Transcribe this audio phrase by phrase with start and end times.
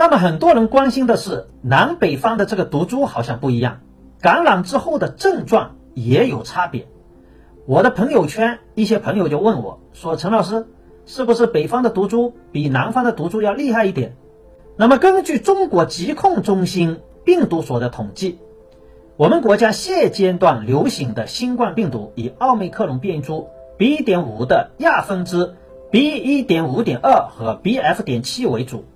[0.00, 3.80] 那么很多人关心的是，南北方的这个毒株好像不一样，
[4.22, 6.88] 感染之后的症状也有差别。
[7.66, 10.66] 我的朋友圈一些朋友就问我说：“陈老师，
[11.04, 14.16] 是不是北方的毒株比南方的毒株要厉害一点？”
[14.74, 18.38] 那么根据中国疾控中心病毒所的统计，
[19.18, 25.56] 我们国家现阶段流行的新冠病毒以奥密克戎变异株 B.1.5 的亚分支
[25.90, 28.86] B.1.5.2 和 B.F.7 为主。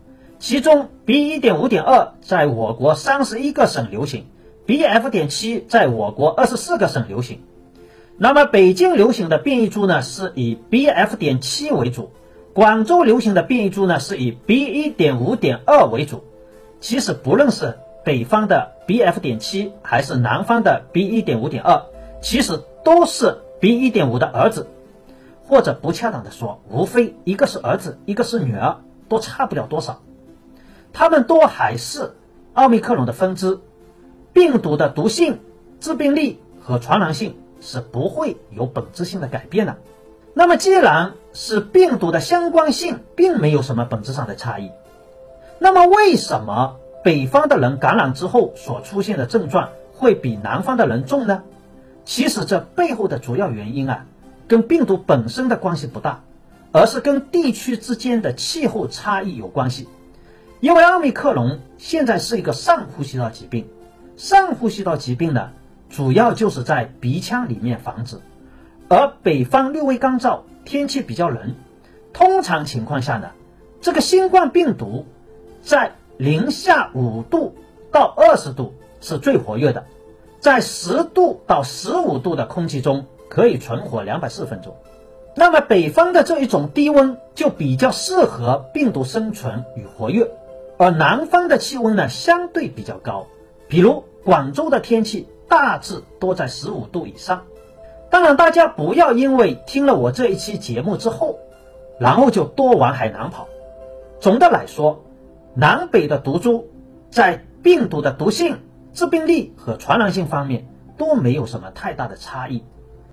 [0.47, 4.27] 其中 B 一点五点二在我国三十一个省流行
[4.67, 7.41] ，B F 点七在我国二十四个省流行。
[8.19, 12.11] 那么北京流行的变异株呢，是以 B F 点七为主；
[12.53, 16.23] 广州流行的变异株呢，是以 B 一点五点二为主。
[16.79, 21.85] 其实不论是北方的 B F 点七，还是南方的 B 一点五点二，
[22.21, 24.67] 其实都是 B 一点五的儿子，
[25.49, 28.77] 或者不恰当的说，无非一个是儿子，一个是女儿，
[29.09, 30.03] 都差不了多少。
[30.95, 32.15] 它们都还是
[32.55, 33.59] 奥密克戎的分支，
[34.33, 35.41] 病毒的毒性、
[35.81, 39.77] 致病力和传染性是不会有本质性的改变的。
[40.33, 44.71] 那么，既然是病毒的相关性并没有什么本质上的差异，
[45.59, 51.43] 那么为什么北方的人感染之后所出现的症状会比南方的人重呢？
[52.05, 54.07] 其实这背后的主要原因啊，
[54.47, 56.23] 跟病毒本身的关系不大，
[56.71, 59.89] 而是跟地区之间的气候差异有关系。
[60.65, 63.69] 因为奥密克戎现在是一个上呼吸道疾病，
[64.17, 65.51] 上呼吸道疾病呢，
[65.91, 68.17] 主要就是在鼻腔里面防止，
[68.89, 71.55] 而北方略微干燥，天气比较冷，
[72.15, 73.33] 通常情况下呢，
[73.83, 75.05] 这个新冠病毒
[75.61, 77.55] 在零下五度
[77.93, 79.85] 到二十度是最活跃的，
[80.41, 84.75] 在十度到十五度的空气中可以存活两百四分钟，
[85.37, 90.27] 那么北方的这一种低温就比较适合病毒生存与活跃。
[90.77, 93.27] 而南方的气温呢，相对比较高，
[93.69, 97.45] 比如广州的天气大致都在十五度以上。
[98.11, 101.39] 当然，大家不要因为听了我这一期节目之后，
[101.99, 103.49] 然后就多往海南跑。
[104.21, 105.05] 总的来说，
[105.55, 106.69] 南北的毒株
[107.11, 108.59] 在病毒的毒性、
[108.93, 112.65] 致病力和传染性方面都没有什么太大的差异。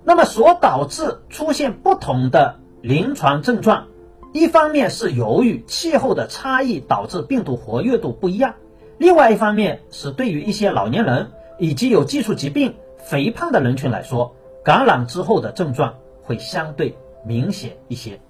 [0.04, 3.86] 那么，所导致出现不同的临床症状。
[4.32, 8.54] 一方面是由于气候的差异导致病毒活跃度不一样，
[8.98, 14.34] 另外一方面是对于一些老年人以及有基础疾病、肥胖的人群来说，
[14.64, 18.20] 感染之后的症状会相对明显一些。